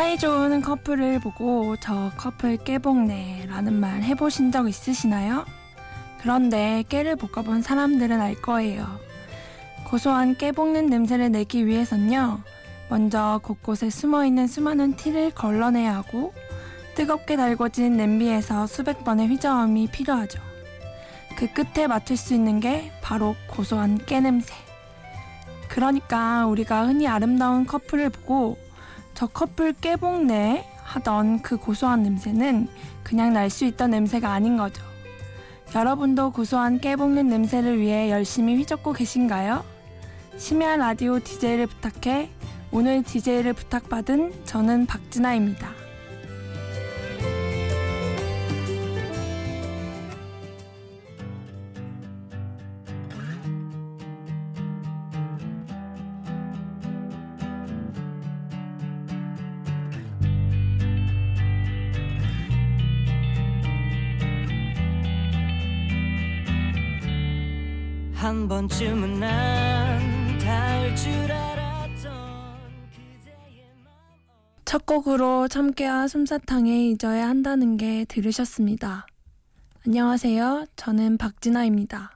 [0.00, 5.44] 사이 좋은 커플을 보고 저 커플 깨복네 라는 말 해보신 적 있으시나요?
[6.22, 8.86] 그런데 깨를 볶아본 사람들은 알 거예요.
[9.84, 12.40] 고소한 깨 볶는 냄새를 내기 위해선요.
[12.88, 16.32] 먼저 곳곳에 숨어있는 수많은 티를 걸러내야 하고
[16.94, 20.40] 뜨겁게 달궈진 냄비에서 수백 번의 휘저음이 필요하죠.
[21.36, 24.54] 그 끝에 맡을 수 있는 게 바로 고소한 깨 냄새.
[25.68, 28.56] 그러니까 우리가 흔히 아름다운 커플을 보고
[29.20, 32.68] 저 커플 깨복네 하던 그 고소한 냄새는
[33.02, 34.82] 그냥 날 수 있던 냄새가 아닌 거죠.
[35.74, 39.62] 여러분도 고소한 깨볶는 냄새를 위해 열심히 휘젓고 계신가요?
[40.38, 42.30] 심야 라디오 DJ를 부탁해
[42.72, 45.79] 오늘 DJ를 부탁받은 저는 박진아입니다.
[68.20, 72.12] 한 번쯤은 난 닿을 줄 알았던
[74.66, 79.06] 첫 곡으로 참깨와 솜사탕에 잊어야 한다는 게 들으셨습니다.
[79.86, 80.66] 안녕하세요.
[80.76, 82.10] 저는 박진아입니다.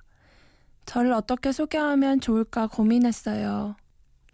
[0.84, 3.74] 저를 어떻게 소개하면 좋을까 고민했어요.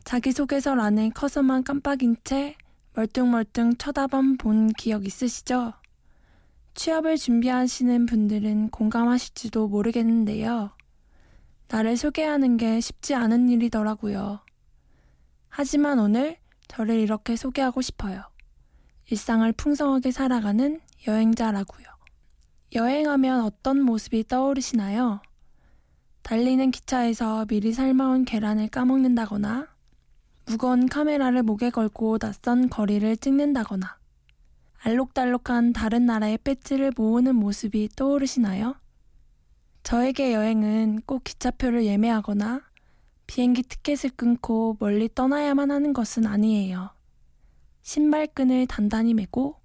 [0.03, 2.57] 자기소개서란에 커서만 깜빡인 채
[2.95, 5.75] 멀뚱멀뚱 쳐다만 본 기억 있으시죠?
[6.75, 10.73] 취업을 준비하시는 분들은 공감하실지도 모르겠는데요.
[11.73, 14.41] 나를 소개하는 게 쉽지 않은 일이더라고요.
[15.49, 18.25] 하지만 오늘 저를 이렇게 소개하고 싶어요.
[19.09, 21.87] 일상을 풍성하게 살아가는 여행자라고요.
[22.75, 25.23] 여행하면 어떤 모습이 떠오르시나요?
[26.23, 29.69] 달리는 기차에서 미리 삶아온 계란을 까먹는다거나,
[30.47, 33.97] 무거운 카메라를 목에 걸고 낯선 거리를 찍는다거나,
[34.83, 38.75] 알록달록한 다른 나라의 배지를 모으는 모습이 떠오르시나요?
[39.83, 42.63] 저에게 여행은 꼭 기차표를 예매하거나
[43.27, 46.91] 비행기 티켓을 끊고 멀리 떠나야만 하는 것은 아니에요.
[47.83, 49.57] 신발끈을 단단히 매고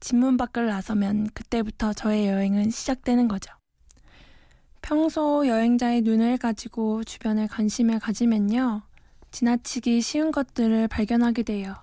[0.00, 3.52] 집문 밖을 나서면 그때부터 저의 여행은 시작되는 거죠.
[4.80, 8.82] 평소 여행자의 눈을 가지고 주변에 관심을 가지면요.
[9.30, 11.74] 지나치기 쉬운 것들을 발견하게 돼요.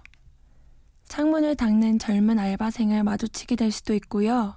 [1.08, 4.56] 창문을 닦는 젊은 알바생을 마주치게 될 수도 있고요.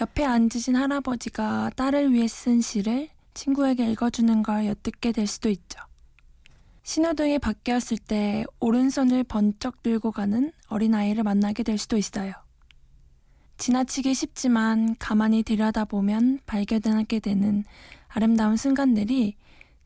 [0.00, 5.80] 옆에 앉으신 할아버지가 딸을 위해 쓴 시를 친구에게 읽어주는 걸 엿듣게 될 수도 있죠.
[6.82, 12.32] 신호등이 바뀌었을 때 오른손을 번쩍 들고 가는 어린아이를 만나게 될 수도 있어요.
[13.56, 17.64] 지나치기 쉽지만 가만히 들여다보면 발견하게 되는
[18.08, 19.36] 아름다운 순간들이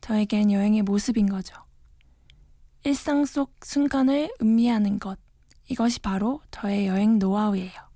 [0.01, 1.55] 저에겐 여행의 모습인 거죠.
[2.83, 5.19] 일상 속 순간을 음미하는 것,
[5.67, 7.88] 이것이 바로 저의 여행 노하우예요.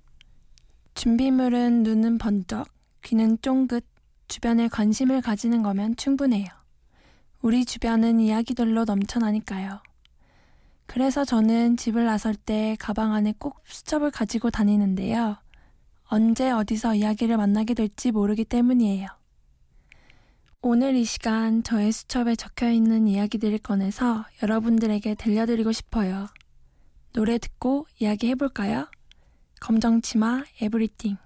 [0.94, 2.68] 준비물은 눈은 번쩍,
[3.02, 3.84] 귀는 쫑긋,
[4.28, 6.46] 주변에 관심을 가지는 거면 충분해요.
[7.42, 9.82] 우리 주변은 이야기들로 넘쳐나니까요.
[10.86, 15.36] 그래서 저는 집을 나설 때 가방 안에 꼭 수첩을 가지고 다니는데요.
[16.04, 19.08] 언제 어디서 이야기를 만나게 될지 모르기 때문이에요.
[20.62, 26.28] 오늘 이 시간 저의 수첩에 적혀 있는 이야기들을 꺼내서 여러분들에게 들려드리고 싶어요.
[27.12, 28.86] 노래 듣고 이야기 해볼까요?
[29.60, 31.23] 검정치마 에브리띵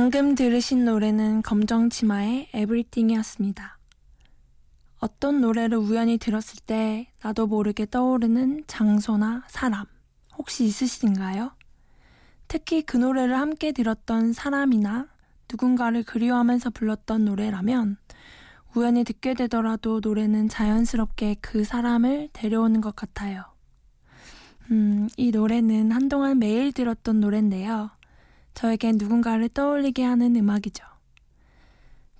[0.00, 3.76] 방금 들으신 노래는 검정치마의 에브리띵이었습니다.
[4.98, 9.84] 어떤 노래를 우연히 들었을 때 나도 모르게 떠오르는 장소나 사람
[10.38, 11.50] 혹시 있으신가요?
[12.48, 15.06] 특히 그 노래를 함께 들었던 사람이나
[15.52, 17.98] 누군가를 그리워하면서 불렀던 노래라면
[18.74, 23.44] 우연히 듣게 되더라도 노래는 자연스럽게 그 사람을 데려오는 것 같아요.
[24.70, 27.90] 음, 이 노래는 한동안 매일 들었던 노래인데요.
[28.60, 30.84] 저에겐 누군가를 떠올리게 하는 음악이죠.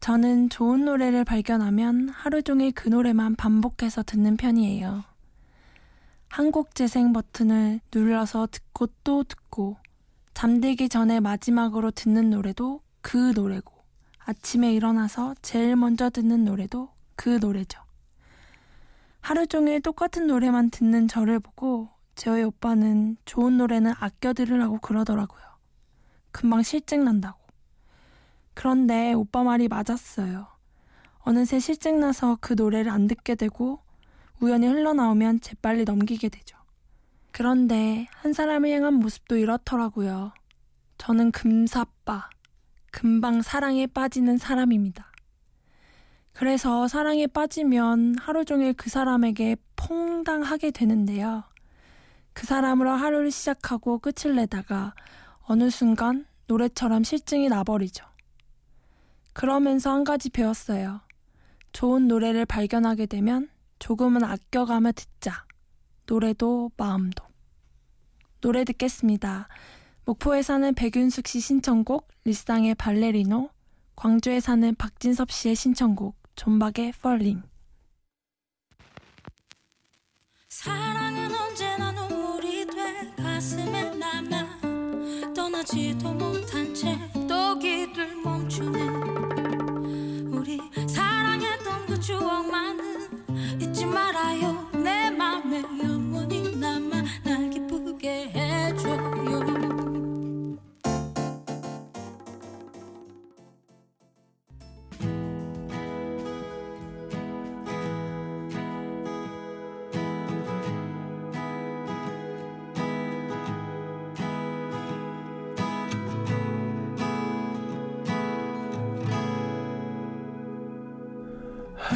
[0.01, 5.05] 저는 좋은 노래를 발견하면 하루 종일 그 노래만 반복해서 듣는 편이에요.
[6.31, 9.77] 한곡 재생 버튼을 눌러서 듣고 또 듣고
[10.33, 13.75] 잠들기 전에 마지막으로 듣는 노래도 그 노래고
[14.25, 17.83] 아침에 일어나서 제일 먼저 듣는 노래도 그 노래죠.
[19.21, 25.50] 하루 종일 똑같은 노래만 듣는 저를 보고 저희 오빠는 좋은 노래는 아껴 들으라고 그러더라고요.
[26.33, 27.39] 금방 실증 난다고.
[28.55, 30.47] 그런데 오빠 말이 맞았어요.
[31.21, 33.81] 어느새 실증 나서 그 노래를 안 듣게 되고
[34.41, 36.57] 우연히 흘러나오면 재빨리 넘기게 되죠.
[37.33, 40.33] 그런데 한 사람을 향한 모습도 이렇더라고요.
[40.99, 42.29] 저는 금사빠,
[42.91, 45.11] 금방 사랑에 빠지는 사람입니다.
[46.33, 51.45] 그래서 사랑에 빠지면 하루 종일 그 사람에게 퐁당하게 되는데요.
[52.33, 54.95] 그 사람으로 하루를 시작하고 끝을 내다가
[55.51, 58.05] 어느 순간 노래처럼 실증이 나버리죠.
[59.33, 61.01] 그러면서 한 가지 배웠어요.
[61.73, 63.49] 좋은 노래를 발견하게 되면
[63.81, 65.45] 조금은 아껴가며 듣자.
[66.07, 67.25] 노래도 마음도.
[68.41, 69.49] 노래 듣겠습니다.
[70.05, 73.51] 목포에 사는 백윤숙 씨 신청곡 리쌍의 발레리노,
[73.97, 77.43] 광주에 사는 박진섭 씨의 신청곡 존박의 펄링.
[85.71, 88.81] 떠나지도 못한 채 또 길을 멈추네.
[90.33, 93.09] 우리 사랑했던 그 추억만은
[93.61, 94.69] 잊지 말아요.
[94.73, 95.63] 내 맘에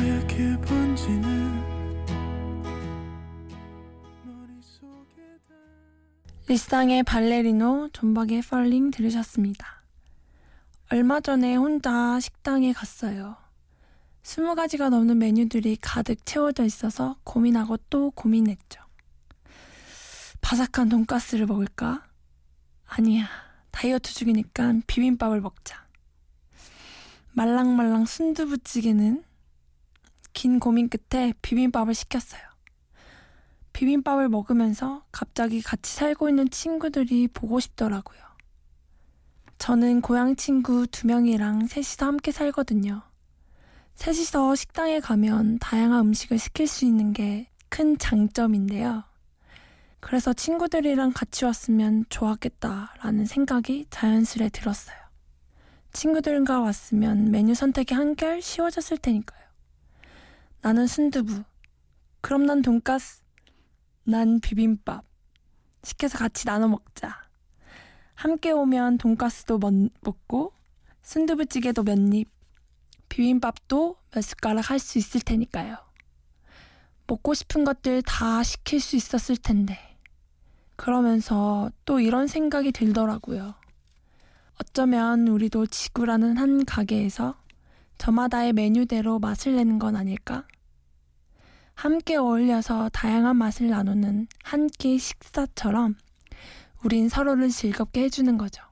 [0.04, 1.64] 하얗게 번지는
[6.46, 9.82] 리쌍의 발레리노, 존박의 펄링 들으셨습니다.
[10.90, 13.36] 얼마 전에 혼자 식당에 갔어요.
[14.22, 18.82] 스무 가지가 넘는 메뉴들이 가득 채워져 있어서 고민하고 또 고민했죠.
[20.42, 22.04] 바삭한 돈가스를 먹을까?
[22.84, 23.26] 아니야.
[23.70, 25.82] 다이어트 중이니까 비빔밥을 먹자.
[27.32, 29.24] 말랑말랑 순두부찌개는
[30.34, 32.42] 긴 고민 끝에 비빔밥을 시켰어요.
[33.72, 38.20] 비빔밥을 먹으면서 갑자기 같이 살고 있는 친구들이 보고 싶더라고요.
[39.56, 43.02] 저는 고향 친구 두 명이랑 셋이서 함께 살거든요.
[43.94, 49.02] 셋이서 식당에 가면 다양한 음식을 시킬 수 있는 게 큰 장점인데요.
[49.98, 54.96] 그래서 친구들이랑 같이 왔으면 좋았겠다라는 생각이 자연스레 들었어요.
[55.92, 59.43] 친구들과 왔으면 메뉴 선택이 한결 쉬워졌을 테니까요.
[60.64, 61.44] 나는 순두부.
[62.22, 63.20] 그럼 난 돈가스.
[64.04, 65.04] 난 비빔밥.
[65.82, 67.14] 시켜서 같이 나눠 먹자.
[68.14, 70.54] 함께 오면 돈가스도 먹고
[71.02, 72.30] 순두부찌개도 몇 입,
[73.10, 75.76] 비빔밥도 몇 숟가락 할 수 있을 테니까요.
[77.08, 79.98] 먹고 싶은 것들 다 시킬 수 있었을 텐데.
[80.76, 83.54] 그러면서 또 이런 생각이 들더라고요.
[84.62, 87.36] 어쩌면 우리도 지구라는 한 가게에서
[87.98, 90.46] 저마다의 메뉴대로 맛을 내는 건 아닐까?
[91.74, 95.96] 함께 어울려서 다양한 맛을 나누는 한 끼 식사처럼
[96.84, 98.62] 우린 서로를 즐겁게 해주는 거죠.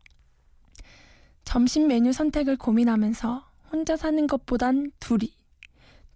[1.45, 5.35] 점심 메뉴 선택을 고민하면서 혼자 사는 것보단 둘이,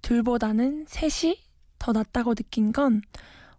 [0.02, 1.36] 둘보다는 셋이
[1.78, 3.02] 더 낫다고 느낀 건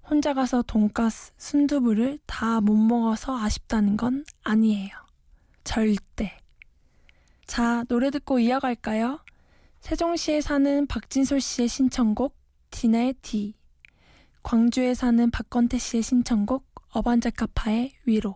[0.09, 4.89] 혼자 가서 돈가스, 순두부를 다 못 먹어서 아쉽다는 건 아니에요.
[5.63, 6.37] 절대.
[7.45, 9.19] 자, 노래 듣고 이어갈까요?
[9.81, 12.36] 세종시에 사는 박진솔 씨의 신청곡
[12.69, 13.55] 디나의 디.
[14.43, 18.35] 광주에 사는 박건태 씨의 신청곡 어반자카파의 위로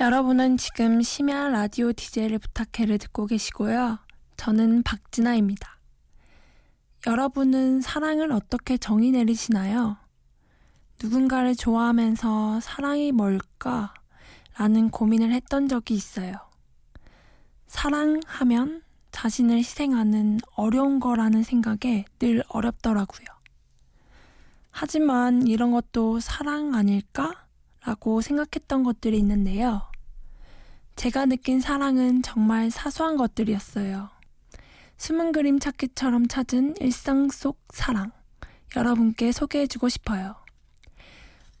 [0.00, 4.00] 여러분은 지금 심야 라디오 DJ를 부탁해를 듣고 계시고요.
[4.36, 5.78] 저는 박진아입니다.
[7.06, 9.96] 여러분은 사랑을 어떻게 정의 내리시나요?
[11.00, 13.94] 누군가를 좋아하면서 사랑이 뭘까?
[14.56, 16.34] 라는 고민을 했던 적이 있어요.
[17.68, 18.82] 사랑하면
[19.12, 23.26] 자신을 희생하는 어려운 거라는 생각에 늘 어렵더라고요.
[24.72, 27.43] 하지만 이런 것도 사랑 아닐까?
[27.84, 29.82] 라고 생각했던 것들이 있는데요.
[30.96, 34.10] 제가 느낀 사랑은 정말 사소한 것들이었어요.
[34.96, 38.12] 숨은 그림 찾기처럼 찾은 일상 속 사랑.
[38.76, 40.36] 여러분께 소개해주고 싶어요.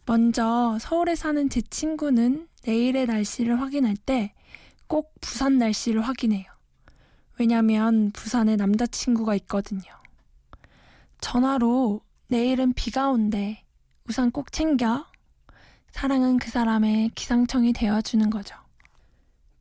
[0.06, 4.34] 먼저 서울에 사는 제 친구는 내일의 날씨를 확인할 때
[4.86, 6.44] 꼭 부산 날씨를 확인해요.
[7.38, 9.82] 왜냐면 부산에 남자친구가 있거든요.
[11.20, 13.64] 전화로 내일은 비가 온대.
[14.08, 15.06] 우산 꼭 챙겨.
[15.94, 18.56] 사랑은 그 사람의 기상청이 되어주는 거죠.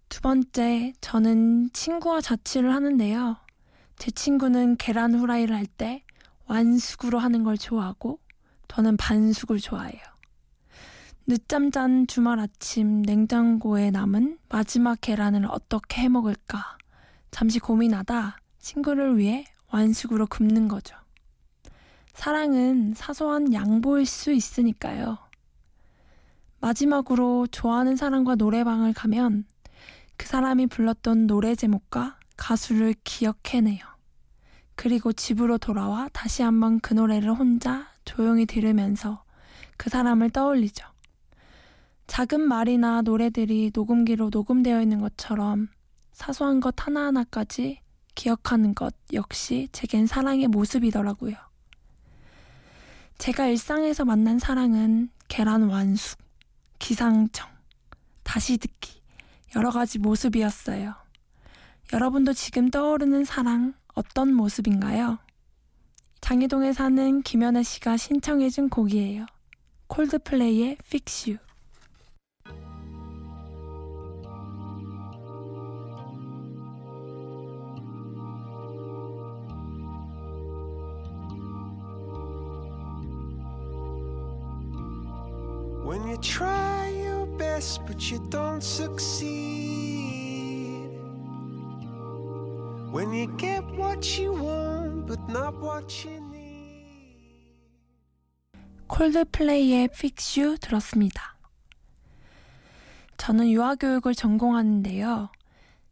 [0.09, 3.37] 두 번째, 저는 친구와 자취를 하는데요.
[3.99, 6.03] 제 친구는 계란 후라이를 할 때
[6.47, 8.19] 완숙으로 하는 걸 좋아하고
[8.67, 10.01] 저는 반숙을 좋아해요.
[11.27, 16.79] 늦잠 잔 주말 아침 냉장고에 남은 마지막 계란을 어떻게 해 먹을까
[17.29, 20.95] 잠시 고민하다 친구를 위해 완숙으로 굽는 거죠.
[22.15, 25.22] 사랑은 사소한 양보일 수 있으니까요.
[26.63, 29.43] 마지막으로 좋아하는 사람과 노래방을 가면
[30.15, 33.79] 그 사람이 불렀던 노래 제목과 가수를 기억해내요.
[34.75, 39.25] 그리고 집으로 돌아와 다시 한번 그 노래를 혼자 조용히 들으면서
[39.75, 40.85] 그 사람을 떠올리죠.
[42.07, 45.67] 작은 말이나 노래들이 녹음기로 녹음되어 있는 것처럼
[46.13, 47.81] 사소한 것 하나하나까지
[48.15, 51.35] 기억하는 것 역시 제겐 사랑의 모습이더라고요.
[53.17, 56.22] 제가 일상에서 만난 사랑은 계란 완숙,
[56.83, 57.49] 기상청,
[58.23, 59.01] 다시 듣기,
[59.55, 60.93] 여러 가지 모습이었어요.
[61.93, 65.17] 여러분도 지금 떠오르는 사랑 어떤 모습인가요?
[66.19, 69.25] 장희동에 사는 김연아 씨가 신청해준 곡이에요.
[69.87, 71.39] 콜드플레이의 Fix You.
[87.85, 89.33] But you don't succeed.
[92.91, 96.33] When you get what you want but not what you need.
[98.87, 101.35] 콜드플레이의 Fix You 들었습니다.
[103.17, 105.31] 저는 유아교육을 전공하는데요.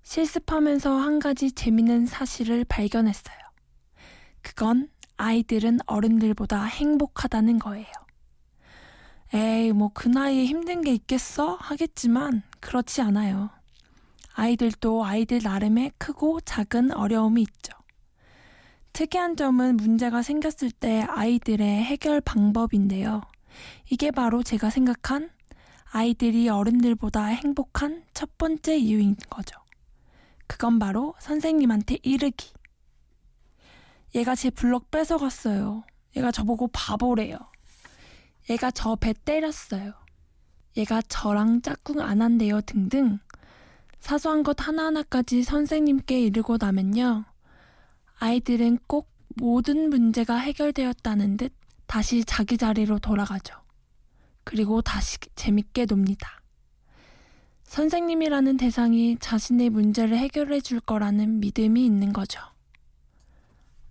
[0.03, 3.37] 실습하면서 한 가지 재밌는 사실을 발견했어요.
[4.41, 8.00] 그건 아이들은 어른들보다 행복하다는 거예요.
[9.33, 11.55] 에이, 뭐 그 나이에 힘든 게 있겠어?
[11.55, 13.49] 하겠지만 그렇지 않아요.
[14.33, 17.73] 아이들도 아이들 나름의 크고 작은 어려움이 있죠.
[18.93, 23.21] 특이한 점은 문제가 생겼을 때 아이들의 해결 방법인데요.
[23.89, 25.29] 이게 바로 제가 생각한
[25.91, 29.57] 아이들이 어른들보다 행복한 첫 번째 이유인 거죠.
[30.47, 32.53] 그건 바로 선생님한테 이르기.
[34.15, 35.83] 얘가 제 블럭 뺏어갔어요.
[36.17, 37.37] 얘가 저보고 바보래요.
[38.49, 39.93] 얘가 저 배 때렸어요.
[40.77, 43.19] 얘가 저랑 짝꿍 안 한대요 등등
[43.99, 47.25] 사소한 것 하나하나까지 선생님께 이르고 나면요.
[48.19, 51.53] 아이들은 꼭 모든 문제가 해결되었다는 듯
[51.87, 53.55] 다시 자기 자리로 돌아가죠.
[54.43, 56.41] 그리고 다시 재밌게 놉니다.
[57.63, 62.41] 선생님이라는 대상이 자신의 문제를 해결해 줄 거라는 믿음이 있는 거죠.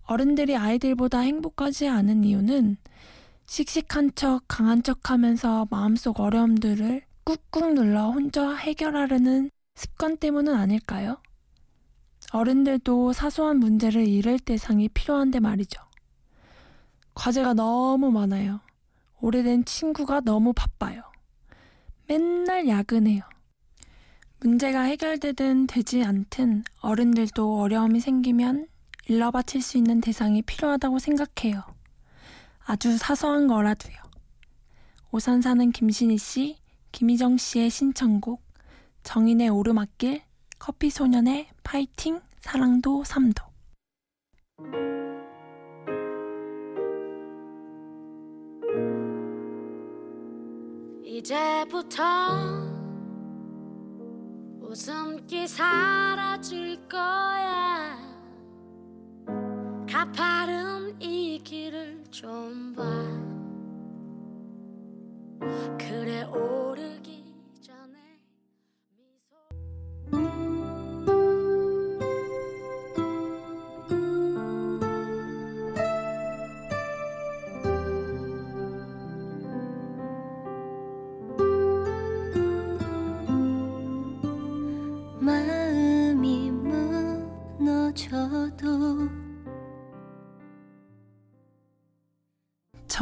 [0.05, 2.77] 어른들이 아이들보다 행복하지 않은 이유는
[3.51, 11.21] 씩씩한 척, 강한 척 하면서 마음속 어려움들을 꾹꾹 눌러 혼자 해결하려는 습관 때문은 아닐까요?
[12.33, 15.83] 어른들도 사소한 문제를 잃을 대상이 필요한데 말이죠.
[17.15, 18.61] 과제가 너무 많아요.
[19.21, 21.03] 오래된 친구가 너무 바빠요.
[22.07, 23.23] 맨날 야근해요.
[24.39, 28.69] 문제가 해결되든 되지 않든 어른들도 어려움이 생기면
[29.09, 31.80] 일러 바칠 수 있는 대상이 필요하다고 생각해요.
[32.71, 33.97] 아주 사소한 거라도요.
[35.11, 36.57] 오산 사는 김신희 씨,
[36.93, 38.41] 김희정 씨의 신청곡,
[39.03, 40.23] 정인의 오르막길,
[40.61, 43.43] 커피 소년의 파이팅, 사랑도 삼도.
[51.03, 52.05] 이제부터
[54.61, 58.10] 웃음기 사라질 거야
[59.91, 62.85] 가파른 이 길을 좀 봐.
[65.77, 67.10] 그래 오르기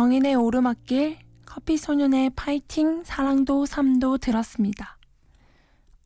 [0.09, 4.97] 정인의 오르막길, 커피 소년의 파이팅, 사랑도 삶도 들었습니다.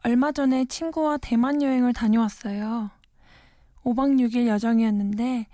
[0.02, 2.90] 얼마 전에 친구와 대만 여행을 다녀왔어요.
[3.84, 5.46] 5박 6일 여정이었는데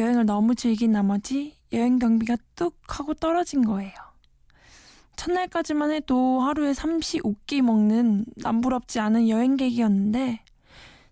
[0.00, 3.94] 여행을 너무 즐긴 나머지 여행 경비가 뚝 하고 떨어진 거예요.
[5.14, 10.40] 첫날까지만 해도 하루에 35끼 먹는 남부럽지 않은 여행객이었는데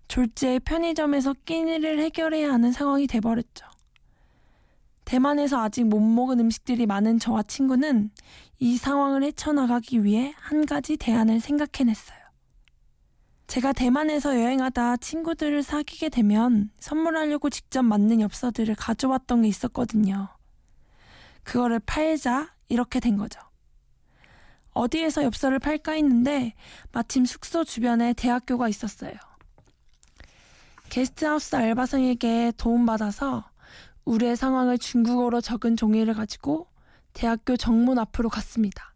[0.09, 3.70] 졸지에 편의점에서 끼니를 해결해야 하는 상황이 돼버렸죠.
[5.11, 8.13] 대만에서 아직 못 먹은 음식들이 많은 저와 친구는
[8.61, 12.17] 이 상황을 헤쳐나가기 위해 한 가지 대안을 생각해냈어요.
[13.49, 20.29] 제가 대만에서 여행하다 친구들을 사귀게 되면 선물하려고 직접 만든 엽서들을 가져왔던 게 있었거든요.
[21.43, 23.41] 그거를 팔자 이렇게 된 거죠.
[24.75, 26.55] 어디에서 엽서를 팔까 했는데
[26.93, 29.15] 마침 숙소 주변에 대학교가 있었어요.
[30.89, 33.50] 게스트하우스 알바생에게 도움받아서
[34.11, 36.67] 우리의 상황을 중국어로 적은 종이를 가지고
[37.13, 38.93] 대학교 정문 앞으로 갔습니다.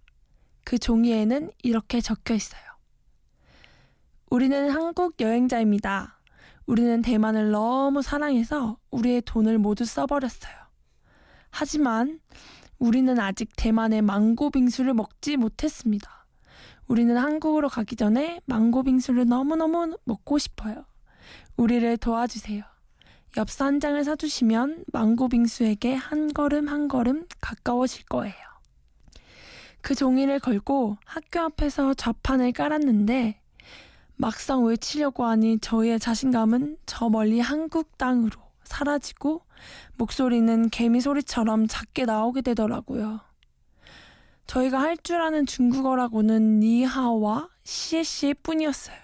[0.64, 2.60] 그 종이에는 이렇게 적혀 있어요.
[4.28, 6.18] 우리는 한국 여행자입니다.
[6.66, 10.52] 우리는 대만을 너무 사랑해서 우리의 돈을 모두 써버렸어요.
[11.50, 12.18] 하지만
[12.80, 16.26] 우리는 아직 대만의 망고 빙수를 먹지 못했습니다.
[16.88, 20.84] 우리는 한국으로 가기 전에 망고 빙수를 너무너무 먹고 싶어요.
[21.56, 22.73] 우리를 도와주세요.
[23.36, 28.34] 엽서 한 장을 사주시면 망고 빙수에게 한 걸음 한 걸음 가까워질 거예요.
[29.80, 33.40] 그 종이를 걸고 학교 앞에서 좌판을 깔았는데
[34.16, 39.42] 막상 외치려고 하니 저희의 자신감은 저 멀리 한국 땅으로 사라지고
[39.96, 43.20] 목소리는 개미 소리처럼 작게 나오게 되더라고요.
[44.46, 48.96] 저희가 할 줄 아는 중국어라고는 니하오와 시에시에 뿐이었어요.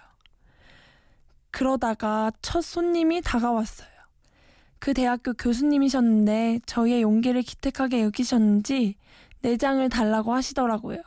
[1.50, 3.89] 그러다가 첫 손님이 다가왔어요.
[4.80, 8.96] 그 대학교 교수님이셨는데 저희의 용기를 기특하게 여기셨는지
[9.42, 10.98] 내장을 달라고 하시더라고요.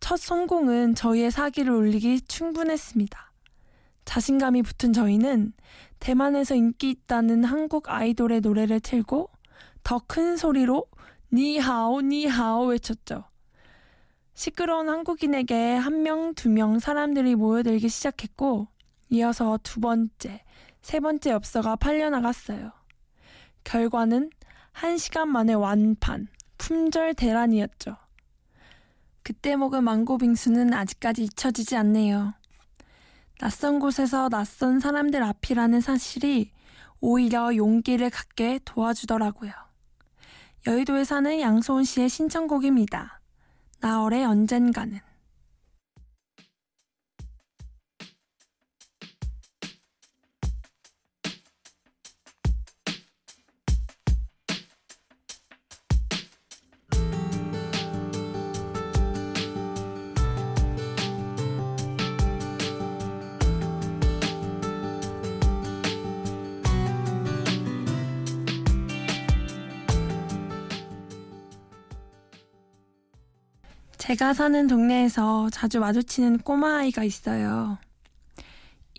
[0.00, 3.32] 첫 성공은 저희의 사기를 올리기 충분했습니다.
[4.04, 5.52] 자신감이 붙은 저희는
[5.98, 9.28] 대만에서 인기 있다는 한국 아이돌의 노래를 틀고
[9.82, 10.86] 더 큰 소리로
[11.32, 13.24] 니하오 니하오 외쳤죠.
[14.34, 18.68] 시끄러운 한국인에게 한 명, 두 명 사람들이 모여들기 시작했고
[19.10, 20.44] 이어서 두 번째,
[20.86, 22.70] 세 번째 엽서가 팔려나갔어요.
[23.64, 24.30] 결과는
[24.70, 27.96] 한 시간 만에 완판, 품절 대란이었죠.
[29.24, 32.34] 그때 먹은 망고 빙수는 아직까지 잊혀지지 않네요.
[33.40, 36.52] 낯선 곳에서 낯선 사람들 앞이라는 사실이
[37.00, 39.50] 오히려 용기를 갖게 도와주더라고요.
[40.68, 43.20] 여의도에 사는 양소은 씨의 신청곡입니다.
[43.80, 45.00] 나월의 언젠가는.
[74.06, 77.76] 제가 사는 동네에서 자주 마주치는 꼬마아이가 있어요.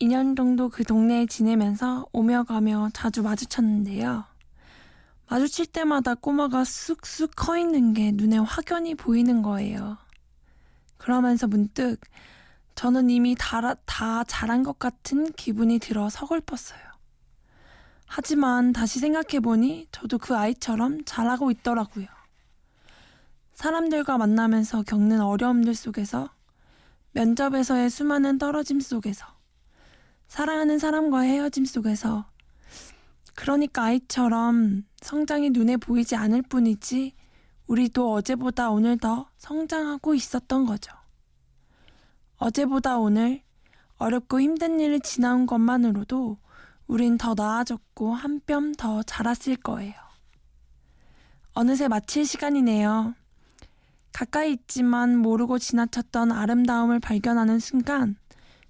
[0.01, 4.25] 2년 정도 그 동네에 지내면서 오며 가며 자주 마주쳤는데요.
[5.29, 9.97] 마주칠 때마다 꼬마가 쑥쑥 커 있는 게 눈에 확연히 보이는 거예요.
[10.97, 12.01] 그러면서 문득
[12.75, 16.81] 저는 이미 다, 다 자란 것 같은 기분이 들어 서글펐어요.
[18.07, 22.16] 하지만 다시 생각해보니 저도 그 아이처럼 자라고 있더라고요.
[23.57, 26.29] 사람들과 만나면서 겪는 어려움들 속에서
[27.13, 29.25] 면접에서의 수많은 떨어짐 속에서
[30.27, 32.29] 사랑하는 사람과의 헤어짐 속에서
[33.33, 37.15] 그러니까 아이처럼 성장이 눈에 보이지 않을 뿐이지
[37.65, 40.91] 우리도 어제보다 오늘 더 성장하고 있었던 거죠.
[42.35, 43.41] 어제보다 오늘
[43.97, 46.37] 어렵고 힘든 일을 지나온 것만으로도
[46.85, 49.95] 우린 더 나아졌고 한 뼘 더 자랐을 거예요.
[51.53, 53.15] 어느새 마칠 시간이네요.
[54.13, 58.15] 가까이 있지만 모르고 지나쳤던 아름다움을 발견하는 순간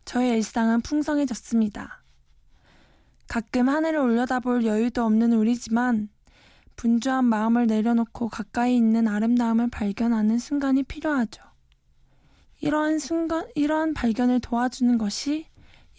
[0.05, 2.03] 저의 일상은 풍성해졌습니다.
[3.27, 6.09] 가끔 하늘을 올려다볼 여유도 없는 우리지만
[6.77, 11.41] 분주한 마음을 내려놓고 가까이 있는 아름다움을 발견하는 순간이 필요하죠.
[12.59, 15.47] 이러한 순간, 이러한 발견을 도와주는 것이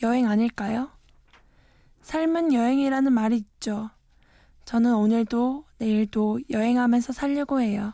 [0.02, 0.90] 여행 아닐까요?
[2.00, 3.90] 삶은 여행이라는 말이 있죠.
[4.64, 7.92] 저는 오늘도 내일도 여행하면서 살려고 해요.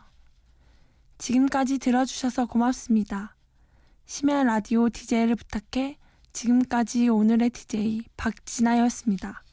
[1.17, 3.35] 지금까지 들어주셔서 고맙습니다.
[4.05, 5.97] 심야 라디오 DJ를 부탁해
[6.33, 9.44] 지금까지 오늘의 DJ 박진아였습니다.